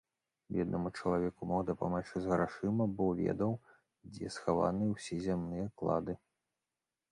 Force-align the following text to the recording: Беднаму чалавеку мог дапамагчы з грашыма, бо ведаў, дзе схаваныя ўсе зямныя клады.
Беднаму 0.55 0.91
чалавеку 1.01 1.49
мог 1.49 1.61
дапамагчы 1.67 2.15
з 2.23 2.31
грашыма, 2.31 2.87
бо 3.01 3.05
ведаў, 3.21 3.53
дзе 4.15 4.33
схаваныя 4.39 4.89
ўсе 4.97 5.21
зямныя 5.29 5.71
клады. 5.83 6.21